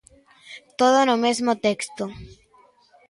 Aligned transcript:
Todo 0.79 0.97
no 1.07 1.15
mesmo 1.25 1.53
texto. 1.67 2.03